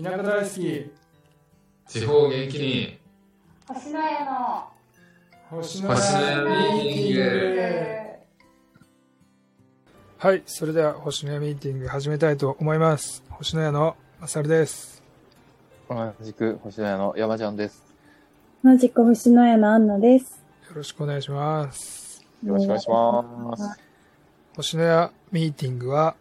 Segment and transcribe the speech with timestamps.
[0.00, 0.92] 田舎大好き。
[1.88, 2.98] 地方元気に。
[3.66, 4.68] 星の家の
[5.50, 7.68] 星のやミーティング。
[10.18, 13.24] はいそれでは星のやミーティング始めたいと思います。
[13.28, 15.02] 星のやのまさるです。
[15.90, 17.82] 同じく星の屋の山ちゃんです。
[18.62, 20.44] 同じく星の家のアンナです。
[20.68, 22.24] よろしくお願いします。
[22.44, 23.80] よろしくお願いします。
[24.54, 26.14] 星のやミーティングは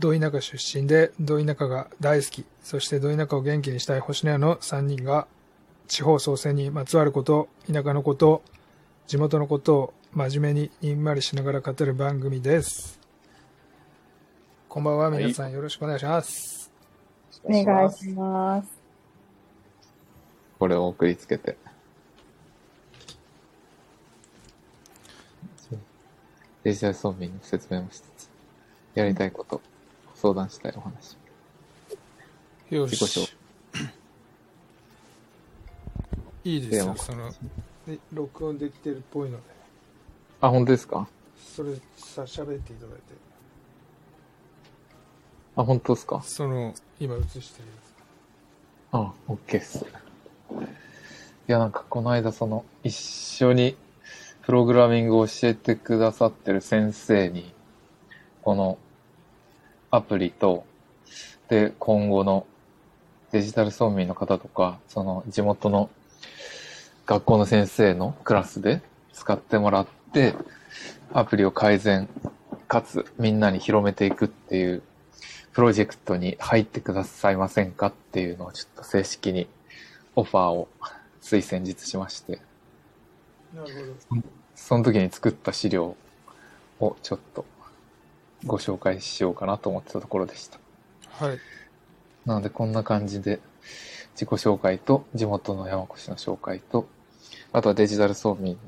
[0.00, 5.28] ど田舎出身でど田舎が大好きそしてど田舎を元気にしたい星のやの3人が
[5.86, 8.42] 地方創生にまつわること田舎のこと
[9.06, 13.00] 地元のことを真面目ににんまりしながら語る番組です。
[14.68, 16.70] こんばんは皆さんよろしくお願いします、
[17.42, 18.68] お願いします。
[20.60, 21.56] これを送りつけて。
[26.62, 28.30] デジタル村民の説明もしつつ、
[28.94, 29.60] やりたいこと、
[30.20, 31.16] 相談したいお話。
[32.70, 33.30] よ自己
[36.44, 37.30] いいですよその
[37.86, 39.42] で録音できてるっぽいので。
[40.40, 41.08] あ、本当ですか？
[41.36, 43.02] それさ喋っていただいて。
[45.56, 46.22] あ、本当ですか？
[46.22, 47.68] その今映してる
[48.92, 49.84] やあ、OK っす。
[49.84, 49.86] い
[51.46, 53.76] や、なんかこの間その、一緒に
[54.42, 57.52] プログラミングを教えてくださってる先生に、
[58.42, 58.78] この
[59.90, 60.64] アプリと、
[61.48, 62.46] で、今後の
[63.32, 65.90] デジタル村民の方とか、その地元の
[67.06, 68.82] 学校の先生のクラスで
[69.12, 70.34] 使ってもらって、
[71.12, 72.08] アプリを改善、
[72.68, 74.82] かつみんなに広めていくっていう
[75.52, 79.48] プロジェクトに入ってくださいませんかっていうのをちょっと正式に
[80.14, 80.68] オファーを
[81.20, 82.40] つい先日しまして、
[83.52, 83.74] つなる
[84.08, 84.22] ほど。
[84.54, 85.96] その時に作った資料
[86.78, 87.44] をちょっと
[88.44, 90.58] ご紹介しようかなと思ってたところでした。
[91.10, 91.38] はい
[92.26, 93.40] なのでこんな感じで
[94.12, 96.86] 自己紹介と地元の山越の紹介と、
[97.52, 98.58] あとはデジタル村民、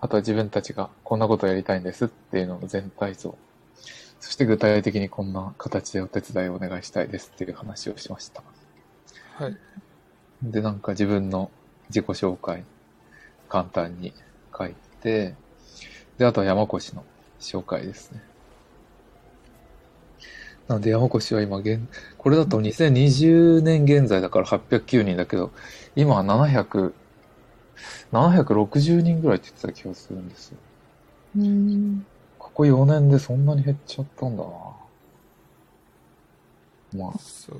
[0.00, 3.38] あとは自分たちがこんなことをやりたいんですっていうのの全体像、
[4.18, 8.42] そして具体的にこんな形でお手伝いをお願いしたいですっていう話をしました。
[9.34, 9.56] はい
[10.42, 11.50] で、なんか自分の
[11.88, 12.64] 自己紹介、
[13.48, 14.12] 簡単に
[14.56, 15.34] 書いて、
[16.16, 17.04] で、あとは山越の
[17.40, 18.22] 紹介ですね。
[20.68, 21.80] なので山越は今現、
[22.18, 25.50] これだと2020年現在だから809人だけど、
[25.96, 26.92] 今は700、
[28.12, 30.58] 760人ぐらいって言ってた気がするんですよ。
[31.38, 32.06] うん。
[32.38, 34.50] ここ4年でそんなに減っちゃったんだな
[36.96, 37.52] まあ、そ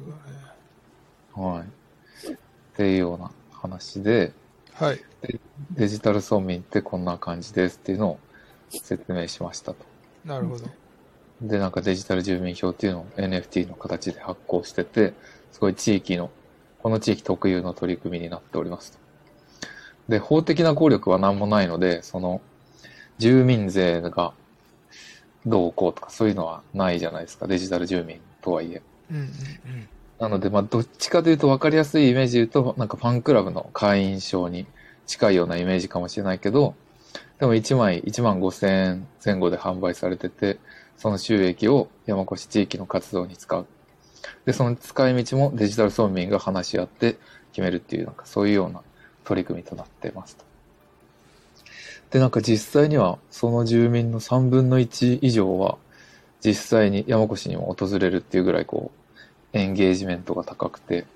[1.36, 2.30] うはい。
[2.32, 2.36] っ
[2.76, 4.32] ていうような話で、
[4.78, 5.00] だねはい
[5.72, 8.18] デジタル村民ってこんな感じですっていうのを
[8.68, 9.84] 説明しましたと。
[10.24, 10.66] なるほど
[11.40, 15.14] で、なんかデジタル住民票っていうのを NFT の形で発行してて、
[15.52, 16.30] すごい地域の、
[16.82, 18.98] この地域特有の取り組みになっておりますと。
[20.08, 22.40] で、法的な効力は何もないので、その、
[23.18, 24.32] 住民税が
[25.46, 27.46] どうこうとかそういうのはないじゃないですか。
[27.46, 28.82] デジタル住民とはいえ。
[29.10, 29.88] うんうんうん
[30.18, 34.66] なので、まあ、どっちかというと分かりやすいイメージで言うと、なんかファンクラブの会員証に
[35.06, 36.74] 近いようなイメージかもしれないけど、
[37.38, 40.58] でも1枚1万5千円前後で販売されてて、
[40.98, 43.66] その収益を山越地域の活動に使う。
[44.44, 47.16] で、その使い道もデジタル村民が話し合って
[47.52, 48.82] 決めるっていう、なんかそういうような
[49.24, 50.44] 取り組みとなってますと。
[52.10, 55.78] で、なんか実際にはその住民の3分の1以上は
[56.44, 59.18] 実際に山越にも訪れるっていうぐらいこう、
[59.52, 61.06] エンゲージメントが高くて、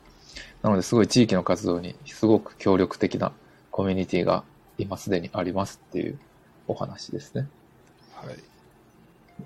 [0.63, 3.33] なのですごい地域の活動にすごく協力的な
[3.73, 4.45] コミュニティが
[4.79, 6.19] 今すでにありますっていう
[6.69, 7.49] お話ですね。
[8.15, 8.52] はい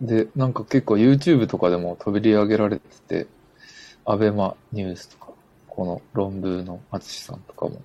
[0.01, 3.27] で、なんか結構 YouTube とかでも取り上げられてて、
[4.05, 5.33] アベマニュースとか、
[5.69, 7.81] この論文の淳さんとかも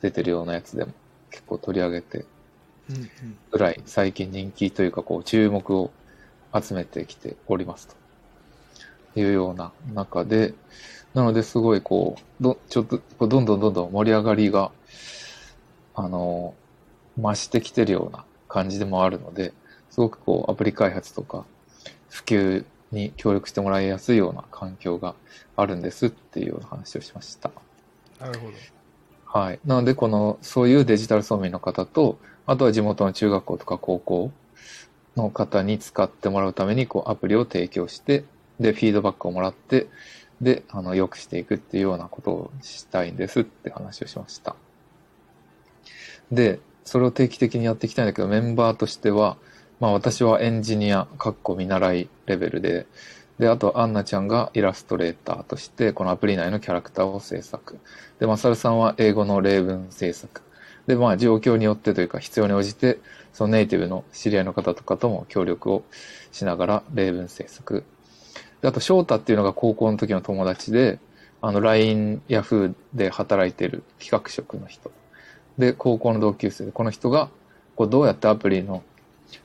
[0.00, 0.92] 出てるようなやつでも
[1.30, 2.24] 結構取り上げて
[2.88, 5.90] うんうんぐらい最近人気というかこう注目を
[6.54, 8.06] 集めてきておりますと。
[9.20, 10.52] いうような中で、
[11.14, 14.70] なのですごいこう、ど、ちょっとどんどんどんどん盛り上がりが、
[15.94, 16.54] あの、
[17.18, 19.52] 増してきてるような感じでもあるので、
[19.96, 21.46] すごくこうアプリ開発とか
[22.10, 25.14] 普及に協力してもらいやすいような環境が
[25.56, 27.50] あるんですっていうような話をしました。
[28.20, 28.52] なるほど
[29.24, 29.60] はい。
[29.64, 34.30] なので、この、そういうデジタル村民の方と、あとは地元の中学校とか高校
[35.16, 38.24] の方に使ってもらうために、こう、アプリを提供して、
[38.60, 39.88] で、フィードバックをもらって、
[40.42, 44.56] で、あの、良くしていくっていうようなことをしたいんですって話をしました。
[46.30, 49.38] で、それを定期的にやっていきたいんだけど、メンバーとしては、
[49.78, 52.86] まあ私はエンジニア、かっこ見習いレベルで、
[53.38, 57.78] で、あと、アンナちゃんがイラストレーターとして、このアプリ内のキャラクターを制作。
[58.18, 60.40] で、マサルさんは英語の例文制作。
[60.86, 62.98] で、まあ、状況によってというか、必要に応じて、
[63.34, 65.84] そのネイティブの知り合いの方とかとも協力を
[66.32, 67.84] しながら、例文制作。
[68.62, 70.98] で、あと、翔太っていうのが高校の時の友達で、
[71.42, 74.90] あの、LINE、Yahoo で働いてる企画職の人。
[75.58, 77.28] で、高校の同級生で、この人が、
[77.74, 78.82] こう、どうやってアプリの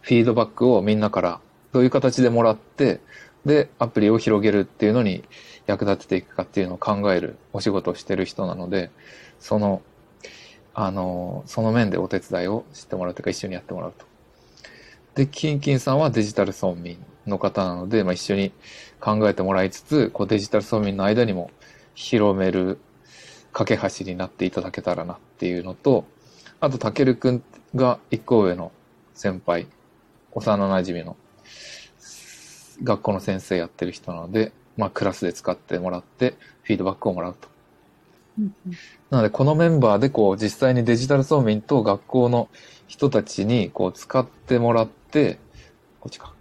[0.01, 1.39] フィードバックをみんなから
[1.73, 3.01] どういう形でもらって、
[3.45, 5.23] で、アプリを広げるっていうのに
[5.65, 8.91] 役立てていくかっていうのを考えるお仕事をしてる人なので、
[9.39, 9.81] その、
[10.73, 14.05] あの、その面でお手伝いをしてもらうというか一緒にやってもらうと。
[15.15, 16.97] で、キンキンさんはデジタル村民
[17.27, 18.51] の方なので、まあ、一緒に
[18.99, 21.51] 考えてもらいつつ、こうデジタル村民の間にも
[21.95, 22.79] 広める
[23.51, 26.05] 架け橋になっていただけたらなっていうのと、
[26.59, 27.43] あと、たけるくん
[27.75, 28.71] が一個上の
[29.13, 29.67] 先輩、
[30.33, 31.18] 幼馴染の
[32.83, 37.48] 学校の先生やってる人なので、まあ、クラスで使ってもらって、フィードバックをもらうと。
[38.39, 38.56] うん
[39.10, 42.48] なので、このメンバーで、こう、実際にデジタル村民と学校の
[42.88, 45.38] 人たちに、こう、使ってもらって、
[46.00, 46.34] こっちか。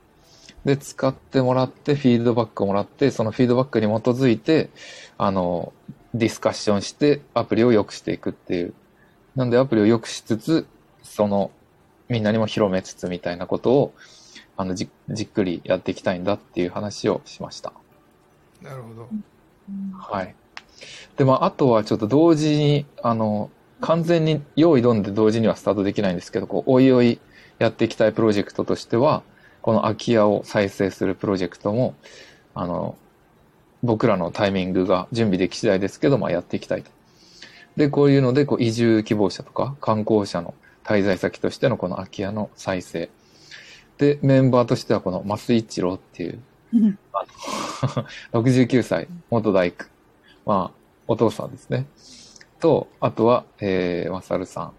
[0.64, 4.70] で、使ってもらって、フィードバックをもらって、そのフィードバックに基づいて、
[5.18, 5.72] あの、
[6.14, 8.74] ディスカッションして、アプリを良くしていくっていう。
[9.34, 10.66] なんで、アプリを良くしつつ、
[11.02, 11.50] その、
[12.10, 13.94] みんなにも広めつつみたいなことを、
[14.56, 17.72] あの、じじっくりやっていきたいんだっていう話をしました。
[18.60, 19.08] なるほど。
[19.96, 20.34] はい。
[21.16, 27.20] で、まあ、あとはちょっと同時に、あの、完全に用意どんで同時にはスタートできないんですけど、こう、おいおい
[27.58, 29.22] やっていきたいプロジェクトとしては、
[29.62, 31.94] この空き家を再生するプロジェクトも、
[32.54, 32.96] あの、
[33.82, 36.90] 僕らのタイミングが準備でき次第ですけど、まあ、やっていきたいと。
[37.76, 40.54] で、こういうので、こう、移住希望者とか、観光者の
[40.84, 43.10] 滞在先としてのこの空き家の再生。
[43.98, 46.40] で、メンバーとしてはこの増井一郎っていう、
[46.72, 47.26] うんあ
[48.32, 49.84] の69歳、元大工。
[50.46, 51.86] まあ、お父さんですね。
[52.60, 54.72] と、あとは、えー、まさるさん。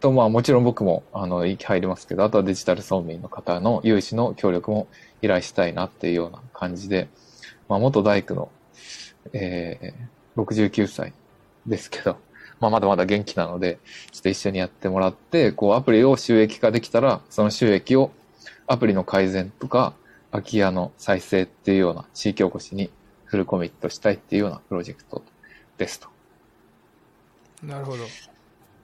[0.00, 4.88] と、まあ、もちろん僕も、あの、息入りますけど、あとはデジタル村民の方の有志の協力も
[5.20, 7.08] 依頼したいなっていうような感じで、
[7.68, 8.50] まあ、元大工の、
[9.32, 11.12] えー、69歳
[11.66, 12.16] ですけど、
[12.60, 13.78] まあ、まだまだ元気なので、
[14.12, 18.10] ちょっと一緒にやってもらって、こう、アプリを収益化できたら、その収益を
[18.66, 19.94] アプリの改善とか、
[20.30, 22.90] 空き家の再生っていうような地域おこしに
[23.24, 25.24] フルコミットしたいっていうようなプロジェクト
[25.76, 26.08] ですと。
[27.64, 28.04] なるほど。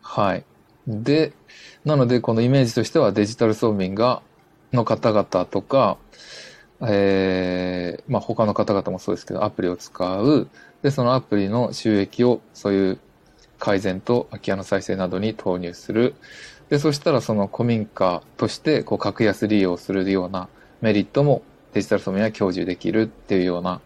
[0.02, 0.44] はい。
[0.88, 1.32] で、
[1.84, 4.22] なのでこのイメージとしてはデジタル村民が、
[4.72, 5.98] の方々とか、
[6.82, 10.48] えー、まあ他の方々もそうですけど、アプリを使う。
[10.82, 12.98] で、そのアプリの収益をそういう
[13.58, 16.14] 改善と空き家の再生などに投入する。
[16.68, 20.48] で、そしたらその古民家としてこう格安利用するような
[20.80, 21.42] メリットも
[21.72, 23.80] デジタル村民は享受できるっていうような、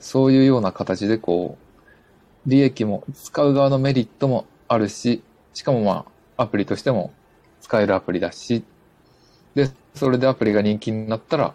[0.00, 5.22] そういうような形でこう、利益も使う側のメリットもあるし、
[5.54, 6.06] しかもま
[6.36, 7.12] あアプリとしても
[7.60, 8.64] 使えるアプリだし、
[9.54, 11.54] で、それでアプリが人気になったら、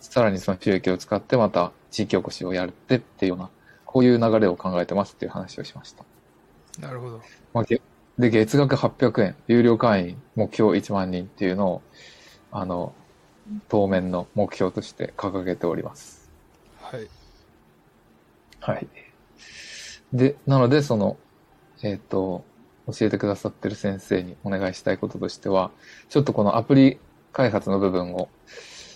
[0.00, 3.50] さらにその収益を使ってまた地域おこしをやるってっていうような、
[3.84, 6.04] こういう流れを考えてますっていう話をしました。
[6.80, 7.20] なるほど。
[7.52, 7.80] まあ、げ
[8.18, 11.82] で、月額800円、有料会員目標1万人っていうのを、
[12.50, 12.94] あの、
[13.68, 16.30] 当面の目標として掲げております。
[16.80, 17.08] はい。
[18.60, 18.86] はい。
[20.12, 21.16] で、なので、その、
[21.82, 22.44] えっ、と、
[22.86, 25.70] 教えてくださってる先生にお願いしたいこととしては、
[26.08, 26.98] ちょっとこのアプリ
[27.32, 28.28] 開発の部分を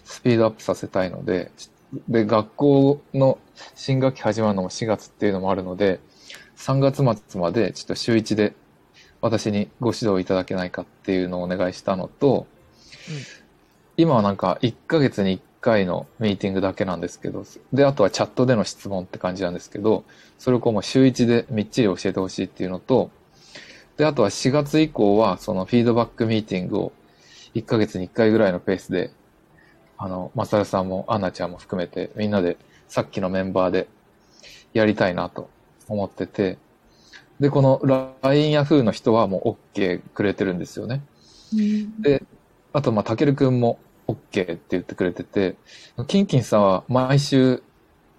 [0.04, 1.50] スピードアップさせたいので、
[2.08, 3.38] で、学校の
[3.74, 6.00] 新学期始まるのも4月っていうのもあるので、
[6.56, 6.96] 3月
[7.28, 8.54] 末までちょっと週1で
[9.20, 12.46] 私にご指導いただけないかっていうのをお願いしたのと、
[13.96, 20.04] 今はなんか1ヶ月に1回のミーティングだけなんですけど、で、あとはチャットでの質問って感じなんですけど、
[20.38, 23.10] それをこうもう週1でみっちり教えてほしいっていうのと、
[23.96, 26.92] で、あとは4月以降はそのフィードバックミーティングを
[27.54, 29.10] 1ヶ月に1回ぐらいのペースで、
[29.98, 33.88] あの、マサルさんもアンナちゃんも含めてみんなでさっきのメンバーで
[34.75, 35.48] やりたいなと
[35.88, 36.58] 思ってて、
[37.40, 37.80] で、この
[38.22, 41.02] LINE ヤフーの人はもう OK くれてるんですよね。
[42.00, 42.22] で、
[42.72, 43.78] あと、まあ、たけるくんも
[44.08, 45.56] OK って言ってくれてて、
[46.06, 47.62] キンキンさんは毎週、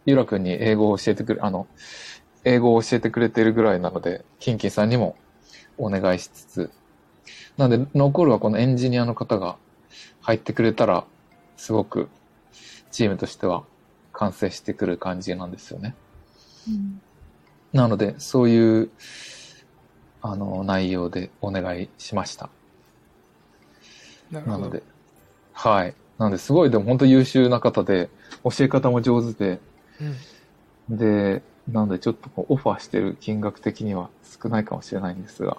[0.05, 1.67] ゆらくんに英語を教えてくれ、あの、
[2.43, 5.15] 英語を教えてくれてるぐらいなので、キンキンさんにも
[5.77, 6.71] お願いしつつ、
[7.57, 9.57] なので、残るはこのエンジニアの方が
[10.21, 11.05] 入ってくれたら、
[11.57, 12.07] すごく
[12.91, 13.63] チームとしては
[14.13, 15.95] 完成してくる感じなんですよね。
[17.77, 18.89] なので、そういう、
[20.23, 22.49] あの、内容でお願いしました。
[24.31, 24.81] なので、
[25.53, 25.93] はい。
[26.17, 28.09] なんで、すごいでも本当優秀な方で、
[28.43, 29.59] 教え方も上手で、
[30.89, 30.97] うん。
[30.97, 34.09] で、なんでちょっとオファーしてる金額的には
[34.41, 35.57] 少ないかもしれないんですが、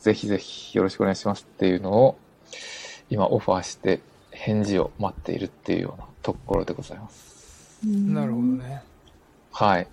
[0.00, 2.18] ぜひぜひよろしくお願いしますっていうのを、
[3.08, 4.00] 今オファーして
[4.32, 7.80] 返事を待っているっていうようなところでございます。
[7.86, 8.42] なるほど。
[8.42, 8.82] ね。
[9.50, 9.88] はい。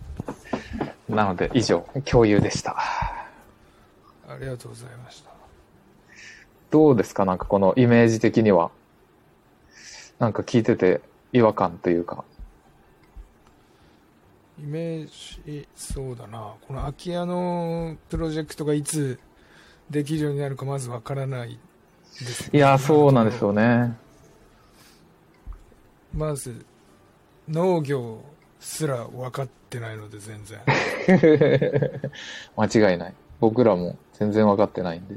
[1.08, 2.78] なので以上、共有でした。
[4.28, 5.32] ありがとうございました。
[6.70, 7.26] どうですか？
[7.26, 8.72] なんかこのイメージ的には。
[10.20, 12.24] なんか聞いてて違和感というか。
[14.60, 15.08] イメー
[15.46, 16.54] ジ、そうだな。
[16.68, 19.18] この空き家のプロジェクトがいつ
[19.90, 21.58] できるようになるかまずわからない
[22.20, 23.96] です、いや、そうなんですよね。
[26.14, 26.66] まず、
[27.48, 28.22] 農業
[28.60, 30.60] すら分かってないので全然。
[32.58, 33.14] 間違いない。
[33.40, 35.16] 僕らも全然わかってないんで。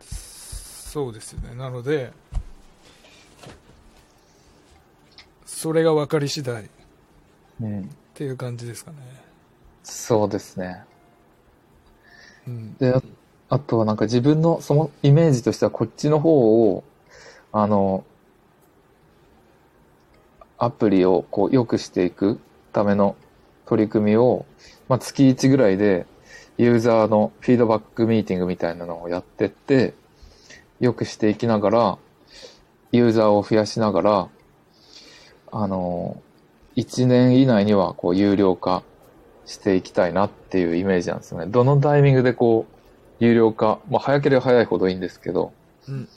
[0.00, 1.54] そうですよね。
[1.56, 2.12] なので、
[5.46, 6.66] それが分かり次第っ
[7.60, 7.90] うん。
[8.14, 8.96] ていう感じですかね。
[9.82, 10.84] そうですね。
[12.46, 12.76] うん。
[12.76, 13.02] で、あ
[13.48, 16.84] あとはなんか自分のそのイメージとしてはこっちの方を、
[17.52, 18.04] あの、
[20.58, 22.38] アプリをこう良くしていく
[22.72, 23.16] ための
[23.66, 24.44] 取り組みを、
[24.88, 26.06] まあ、月1ぐらいで
[26.58, 29.94] ユーザーのフィードバックミーティングみたいなのをやってって、
[30.80, 31.98] 良くしていきながら、
[32.90, 34.28] ユーザーを増やしながら、
[35.50, 36.20] あの、
[36.76, 38.82] 1年以内にはこう有料化
[39.46, 41.46] していきたいなっていうイメージなんですよね。
[41.46, 45.52] どのタイミングでこう、有料化、まあ早ければ早いほどいいんですけど、
[45.88, 46.08] うんうん。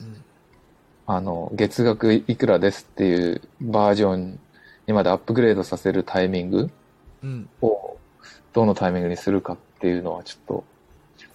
[1.08, 4.40] あの、月額いくらですっていうバージョン
[4.88, 6.70] にまでアップグレードさせるタイミング
[7.24, 7.50] うん。
[7.62, 7.98] を
[8.54, 10.64] どのタイミングにするかっていうのはちょっと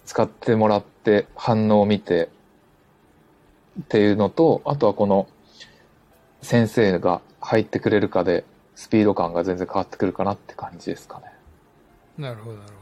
[0.05, 2.29] 使ってもらって反応を見て
[3.79, 5.27] っていうのと、あとはこの
[6.41, 8.43] 先生が入ってくれるかで
[8.75, 11.25] スピード感が全然変わってくるかなって感じですかね。
[12.17, 12.73] なるほど、なる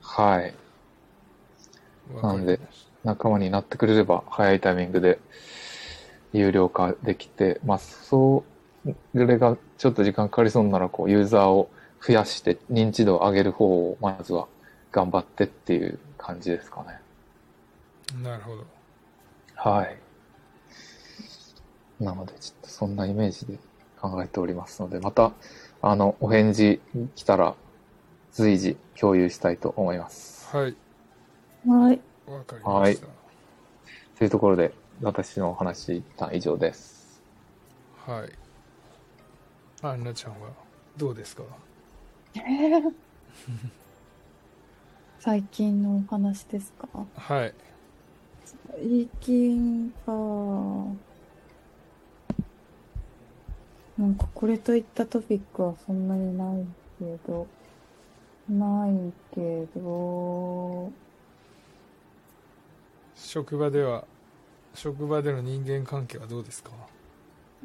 [0.00, 0.54] はい。
[2.08, 2.28] ほど。
[2.28, 5.18] わかりまし仲間になってくれれば早いタイミングで
[6.32, 8.44] 有料化できて、まあ、そ
[9.14, 11.70] れがちょっと時間かかりそうなら、こう、ユーザーを
[12.04, 14.48] 増やして認知度を上げる方を、まずは
[14.90, 16.98] 頑張ってっていう感じですかね。
[18.08, 18.14] た。
[18.18, 18.64] なるほど。
[19.54, 19.96] はい。
[22.00, 23.58] なので、ちょっとそんなイメージで
[24.00, 25.32] 考えておりますので、また、
[25.80, 26.80] あの、お返事
[27.14, 27.54] 来たら、
[28.32, 30.48] 随時共有したいと思います。
[30.56, 30.76] はい。
[31.66, 32.00] はい。
[32.26, 33.06] わかりました。
[34.18, 37.22] というところで、私のお話、一旦以上です。
[38.06, 38.41] はい。
[39.82, 40.50] アンナちゃんは
[40.96, 41.42] どうですか？
[45.18, 46.88] 最近のお話ですか？
[47.16, 47.54] はい。
[48.44, 50.12] 最近か。
[53.98, 56.66] なんかこれといったトピックはそんなにない
[56.98, 57.46] けど、
[58.48, 60.90] ないけど、
[63.14, 64.04] 職場では、
[64.74, 66.70] 職場での人間関係はどうですか？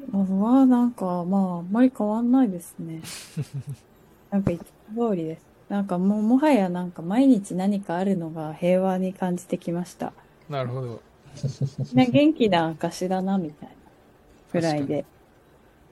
[0.06, 3.02] まずはなんかまああんまり変わんないですね。
[4.30, 4.64] なんかいつ
[4.94, 5.46] も通りです。
[5.68, 10.12] なんかもうもはやなんか毎日何かあるのが平和に感じてきました。
[10.48, 11.02] なるほど。
[11.90, 13.74] みんな元気な証だなみたいな
[14.52, 15.06] ぐらいで、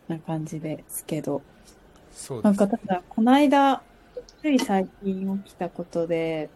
[0.08, 1.42] な感じですけど。
[1.42, 1.52] なん
[2.12, 2.58] そうです。
[2.58, 3.82] かただ、この間、
[4.40, 6.50] つい最近起きたことで、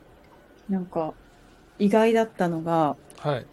[0.68, 1.14] なんか
[1.78, 3.46] 意外だったのが、はい。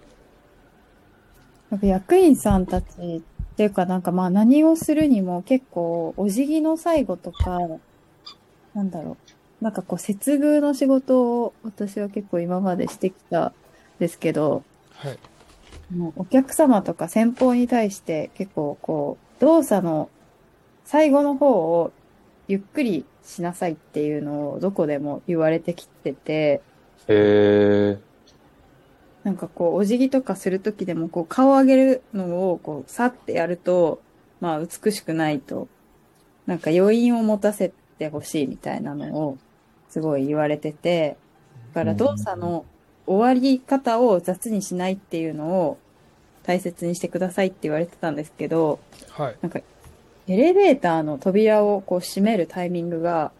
[1.69, 2.87] なんか役員さんたち
[3.36, 7.57] っていうかなんかまあ何をするにも結構お辞儀の最後とか、
[8.75, 9.17] なんだろ
[9.61, 9.63] う。
[9.63, 13.53] なんかこう接遇の仕事を私は結構今までしてきたん
[13.99, 15.17] ですけど、はい。
[15.95, 20.09] もうお客様とか先方に対して結構こう動作の
[20.85, 21.91] 最後の方を
[22.47, 26.61] ゆっくりしなさいっていうのをどこでも言われてきてて、
[27.07, 27.99] へー。
[29.27, 33.99] なんかこう、お辞儀とかするときでも、こう、顔を上げるのを、こう、さってやると、
[34.39, 35.67] まあ、美しくないと、
[36.45, 39.37] なんか余韻を持たせてほしいみたいなのを、
[39.89, 41.17] すごい言われてて、
[41.73, 42.63] だから動作の
[43.05, 45.77] 終わり方を雑にしないっていうのを
[46.43, 48.79] 大切にしてくださいって言われてたんですけど、
[49.09, 49.35] はい。
[49.41, 49.59] なんか、
[50.29, 53.33] エレベーターの扉をこう閉めるタイミングが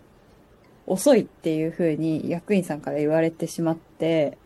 [0.85, 4.37] 遅いっていう風に役員さんから言われてしまって。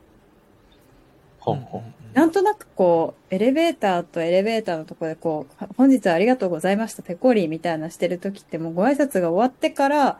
[2.13, 10.19] なんとなくこう、エレベーターとエレベーターのところでこう、本日はありがとうございました、ペコリーみたいなしてる時ってもうご挨拶が終わってから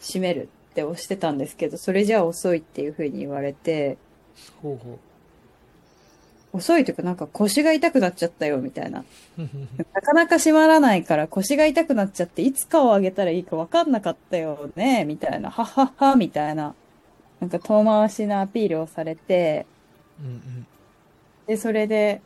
[0.00, 3.98] 閉めるって押してたんですけど、それじゃあ遅いっていう風に言われて、
[4.62, 4.98] ほうほ
[6.52, 9.04] 遅いというかなんか腰が痛くなっちゃったよみたいな。
[9.92, 15.50] なかなか閉まらないから腰が痛くなっちゃっていつ顔を上げたらいいかわかんなかったよねみたいな。
[15.50, 16.74] はっはっはみたいな。
[17.40, 19.66] なんか遠回しなアピールをされて、
[20.20, 20.66] うんうん
[21.46, 22.22] で、それで、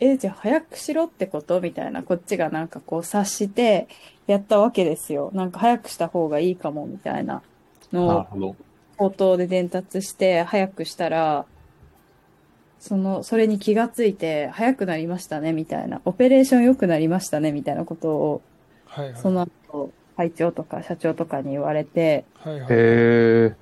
[0.00, 1.60] え、じゃあ早くしろってこと？
[1.60, 3.88] みたいな、こっちがなんかこう察して
[4.26, 5.30] やったわけですよ。
[5.32, 7.42] なんか早くした方がいいかもみたいな
[7.92, 8.56] のを。
[8.96, 11.46] 口頭で伝達して早くしたら、
[12.78, 18.42] その、それに気がついて早くなりましたねみたいな、オペレーション良くなりましたねみたいなことを、
[18.86, 23.56] はいはいその後、会長とか社長とかに言われて、はいはいへえ。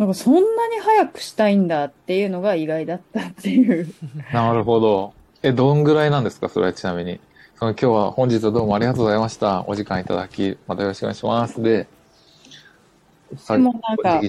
[0.00, 3.86] なんかそんなに早くしたいんだっていうのが意外だったっていう。
[4.32, 5.12] なるほど。
[5.42, 6.48] え、どんぐらいなんですか？
[6.48, 7.20] それはちなみに。
[7.56, 9.62] その今日は本日はどうもありがとうございました。
[9.68, 11.62] お時間いただき、またよろしくお願いします。
[11.62, 11.86] で、
[13.36, 14.20] さでもなんあ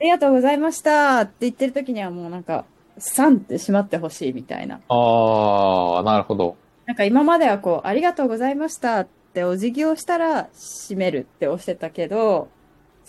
[0.00, 2.64] りがとうございましたって言ってる時にはもうなんか、
[2.96, 4.80] サンって閉まってほしいみたいな。
[4.88, 6.56] ああ、なるほど。
[6.86, 12.48] なんか今まではこう、ありがとうございましたってお辞儀をしたら閉めるって押してたけど、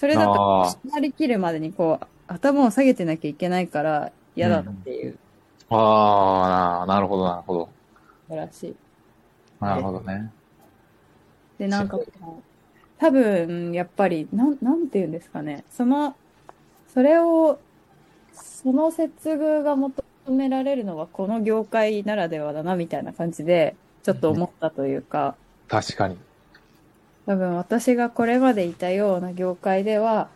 [0.02, 5.20] それだとあー閉まりきるまでにこう、頭を下げてなきゃいけないから嫌だっていう
[5.70, 7.70] ああ、なるほど、なるほど。
[8.28, 8.76] のらしい。
[9.60, 10.32] なるほどね。
[11.60, 12.00] で、なんか
[12.98, 15.66] 多分、やっぱり、なん、なんて言うんですかね。
[15.70, 16.16] その、
[16.88, 17.60] それを、
[18.34, 25.36] その接遇が求められるのはこの業界ならではだな、みたいな感じで、ちょっと思ったというか、
[25.68, 26.18] 確かに。
[27.26, 30.30] 多分私がこれまでいたような業界では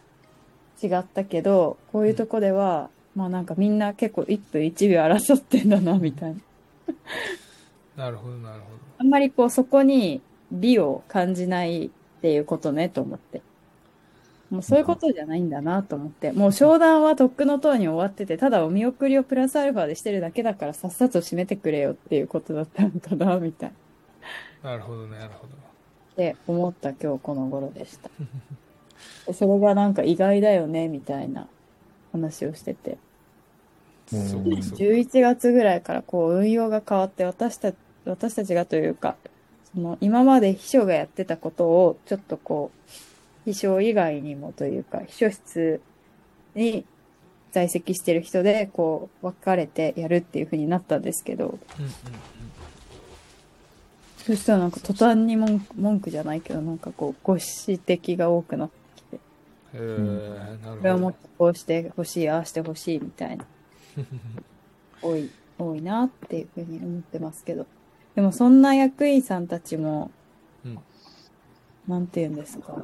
[0.82, 6.42] 違ったけど、こういうとこでは、まあなんかみんな結構1分1秒争ってんだな、みたいな。
[8.06, 8.66] なるほどなるほ
[8.98, 11.90] あんまりこうそこに美を感じないっ
[12.22, 13.42] ていうことねと思って。
[14.52, 16.32] もうそういうことじゃないんだなと思って。
[16.32, 23.76] もう商談はとっくの塔に終わってて、ただお見送りをプラスアルファでしてるだけだからさっさと締めてくれよっていうことだったのかな、みたいな。
[24.64, 25.65] どなるほどねなるほど
[26.16, 28.10] って思った今日この頃でした。
[29.28, 31.48] でそれがなんか意外だよね、みたいな
[32.14, 32.98] 話をしてて。
[34.14, 37.74] うんそうかそうか11月ぐらいからこう運用が変わって私た
[38.06, 39.16] 私たちがというか、
[39.74, 42.72] その今まで秘書がやってたことをちょっとこ
[43.46, 45.82] う、秘書以外にもというか、秘書室
[46.54, 46.86] に
[47.52, 51.92] 在籍してる人でこう分かれてやるっていう風になったんですけど、うんうん
[54.26, 59.20] そしたらなんか途端に文句文句じゃないけど、なんかこうご指摘が多くなってきて、
[59.76, 63.46] うんへえなるこれはもっほとこうしてほしい、ああしてほしいみたいな。
[65.04, 67.68] ど 多い、多いなっていうふうに思ってますけど。
[68.16, 70.10] でもそんな役員さんたちも、
[70.66, 70.80] うん
[71.88, 72.76] なんて言うんですか。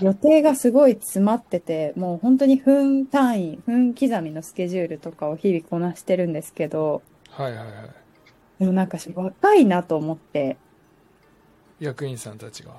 [0.00, 8.01] 予定がすごい詰まってて、もう本当に分単位、分刻みのスケジュールとかを日々こなしてるんですけど、はいはいはい
[8.58, 10.56] でもなんか若いなと思って、
[11.80, 12.72] 役員さんたちが。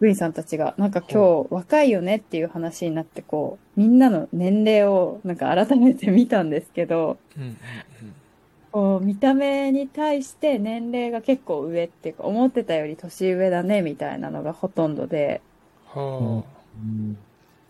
[0.00, 7.56] 役員さんたちが、なんか今日若いよねっていう話になって、こう、みんなの年齢をなんか改めて見たんですけど、うんうん
[8.74, 15.40] こう見た目に対して年齢が結構上っていうか思ってたより年上だねみたいなのがほとんどで。
[15.94, 16.44] うんは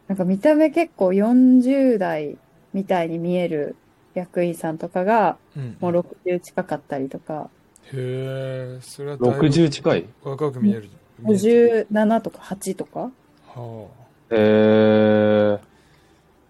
[0.09, 2.39] なんか見た目結構40代
[2.73, 3.77] みたいに見える
[4.15, 5.77] 役員さんとかがあうん。
[5.81, 5.93] もう
[6.25, 7.51] 60近かったりとか。
[7.93, 10.07] へえそれはだいぶ60近い？
[10.23, 10.89] 若く見える。
[11.19, 13.11] 見える57とか8とか。
[13.55, 13.89] は
[14.31, 15.61] えー。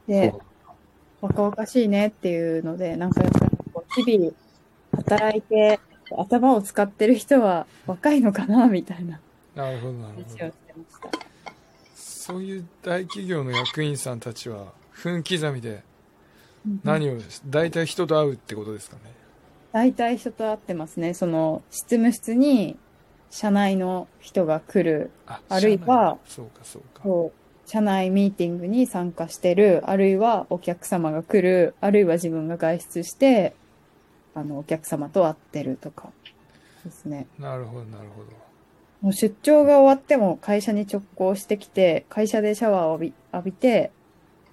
[0.07, 0.41] でそう。
[1.23, 4.33] 若々しいねっていうのでなんかやっぱりこう日々
[4.93, 5.81] 働いて
[6.17, 9.19] 頭を使ってる人は若いのかなみたいな。
[9.57, 10.53] あなるほどなるほど。
[11.95, 15.83] そういう大企業の役員さんたちは分刻みで
[16.83, 19.03] 何を大体人と会うってことですかね。
[19.73, 21.15] 大体人と会ってますね。
[21.15, 22.79] その、執務室に、
[23.31, 27.03] 社内の人が来る、ああるいはそうかそうか。
[27.03, 33.57] こう社内ミーティングに参加してる、あるいはお客様が来る、あるいは自分が外出して、
[34.35, 36.11] あの、お客様と会ってるとか。
[36.85, 37.27] ですね。
[37.39, 38.29] なるほどなるほど。
[39.01, 43.91] もう出張が終わっても会社に直行してきて、会社でシャワーを浴び浴びて、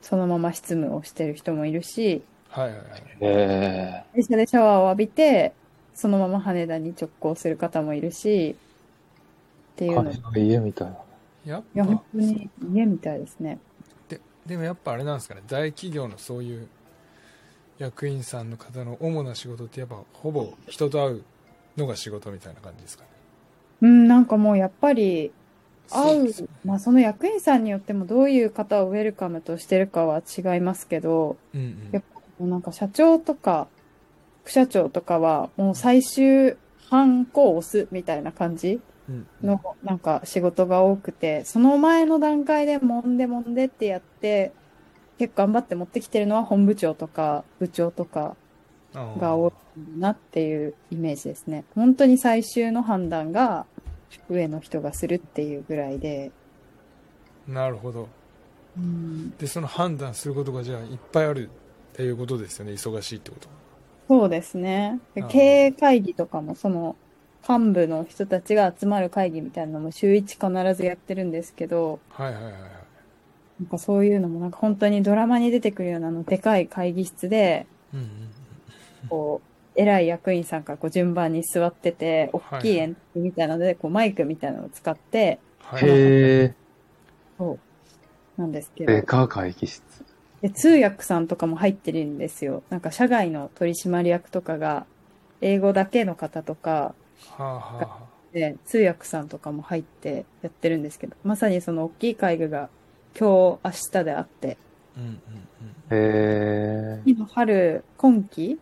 [0.02, 5.54] そのまま執務をしてる人もいるし、はいはいはいえ会社でシャワーを浴びて、
[5.94, 8.56] そのまま羽田に直行する方もいるし、
[9.74, 10.04] っていうー。
[10.04, 10.38] の。
[10.38, 10.98] 家みたいな。
[11.46, 13.60] やっや、本ぱ当に家みたいですね。
[14.10, 16.68] ででもやっぱあれなんですかね大企業のそういう
[17.78, 21.24] 役員さんの方の主な仕事ってやっぱほぼ人と会う
[21.78, 23.10] のが仕事みたいな感じですかね
[23.82, 25.32] うん、なんかもうやっぱり、
[25.90, 32.04] 会うまあその役員さんによってもどういう方をウェルカムとしてるかは違いますけど、うんうんやっ
[32.40, 33.68] ぱなんか社長とか
[34.44, 36.56] 副社長とかはもう最終
[36.90, 39.28] ハンコを押すみたいな感じうん。
[39.44, 44.54] のなんか仕事が多くて、その前の段階で揉んで揉んでってやって、
[45.18, 48.36] 結構頑張って持ってきてるのは本部長とか部長とか
[48.94, 51.64] が多いなっていうイメージですね。
[51.76, 53.66] 本当に最終の判断が
[54.30, 56.32] 上の人がするっていうぐらいで、
[57.48, 58.08] なるほど。
[58.78, 62.74] うん、で、その判断することがじゃあいっぱいあるっていうことですよね。
[62.74, 63.50] 忙しいってこと。
[64.08, 65.00] そうですね。
[65.30, 66.96] 経営会議とかもその
[67.48, 72.62] 幹部の人たちが集まる会議みたいなのも週一必ずやってるんですけど、はいはいはいはい。
[73.62, 78.08] なんかそういうのもなんか本当にドラマに出てくるようなあのでかい会議室で、うんうん
[79.10, 86.54] こう、偉い役員さんがこう順番に座ってて、大はいきい煙突みたいなので、こうマイクみたいなのを使って、はい。
[87.42, 87.58] そ
[88.38, 88.94] う、なんですけど。
[88.94, 89.82] でか会議室。
[90.42, 92.62] で、通訳さんとかも入ってるんですよ。
[92.70, 94.86] なんか社外の取締役とかが、
[95.42, 96.96] 英語だけの方とか、は
[97.40, 98.00] あはあは
[98.32, 102.70] で、通訳さんとかも入ってやってるんですけど、まさにその大きい会議が
[103.20, 104.58] 今日、明日であって、
[104.96, 105.00] あ。
[105.00, 105.20] うんうんへ
[105.92, 107.02] え。
[107.06, 108.60] 今春、今期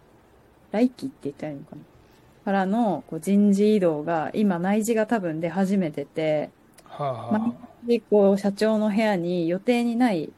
[0.72, 1.82] 来期って言ったらいいのかな？
[2.46, 6.59] からのこう人事異動が、今内示が多分出始めてて、うん。
[7.04, 7.40] はあはあ。
[7.86, 10.32] 毎日こう社長の部屋に予定にない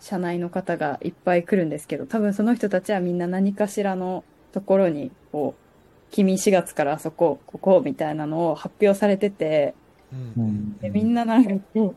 [0.00, 5.62] 社内の方がいっぱい来るんですけど、多分その人たちはみんな何かしらのところに、こう、
[6.10, 9.74] 君4月からあそこ、ここみたいなのを発表されてて、
[10.12, 11.94] うんうんでみんななんかこ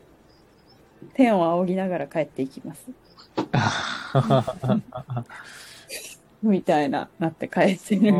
[1.14, 2.86] 天を仰ぎながら帰っていきます。
[6.42, 8.14] みたいな、なって帰ってる。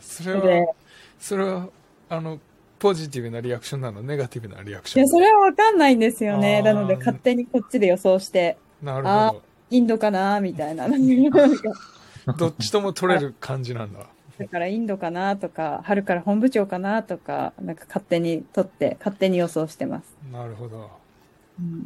[0.00, 0.74] それでは、
[1.20, 1.68] それは、
[2.08, 2.40] あの、
[2.80, 4.02] ポジティブなリアクションなの？
[4.02, 6.62] ネガティブなリアクシいや、ョンそれはわかんないんですよね。
[6.62, 10.88] なので、勝手にこっちで予想して、なるあほインドかなみたいな。
[12.26, 12.32] ど。
[12.36, 14.00] どっちとも取れる感じなんだ。
[14.38, 20.16] だからインドかなとか、春から本部長かなとか、なんか勝手に取って、勝手に予想してます。
[20.32, 20.90] なるほど。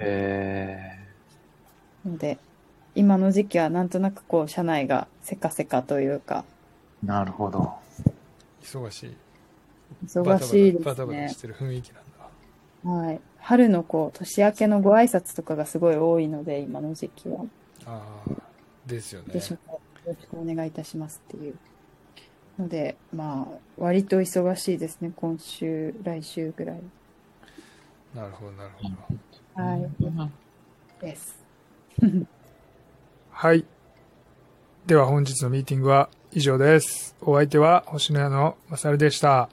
[0.00, 0.98] へ
[2.06, 2.38] ので、
[2.94, 6.44] 今の時期はなんとなくこう、社内がせかせかというか、
[7.02, 7.06] え。
[7.06, 7.72] なるほど。
[8.62, 9.16] 忙しい。
[10.06, 10.84] 忙しいですね。
[10.84, 12.04] バタバタバタバタしてる雰囲気なん
[12.84, 13.06] だ。
[13.06, 13.20] はい。
[13.38, 17.44] 春のこう、年明けのご挨拶とかがすごい多いので、今の時期は。
[17.86, 18.30] ああ、
[18.86, 19.40] ですよねで。
[19.40, 19.72] しょうか。
[19.72, 21.56] よろしくお願いいたしますっていう。
[22.58, 25.12] ので、まあ、割と忙しいですね。
[25.16, 26.80] 今週、来週ぐらい。
[28.14, 28.88] なるほど、なるほ
[29.56, 29.62] ど。
[29.62, 29.90] はい。
[31.00, 31.44] です。
[33.30, 33.64] はい。
[34.86, 37.16] では本日のミーティングは以上です。
[37.20, 39.48] お相手は星の屋のまさるでした。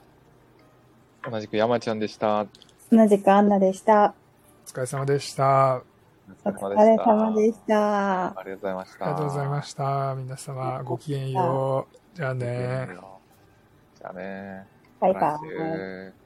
[1.29, 2.47] 同じく山ちゃんでした。
[2.91, 4.13] 同じくアンナでした。
[4.65, 5.75] お疲れ様でした。
[5.75, 5.83] あ
[6.45, 8.27] お疲れ様でした。
[8.27, 9.05] ありがとうございました。
[9.05, 10.15] りがとうございました。
[10.15, 11.97] 皆様ごきげんよう。
[12.15, 12.87] じゃあね。
[13.99, 14.65] じゃあね。
[14.99, 15.39] バイバ
[16.17, 16.20] イ。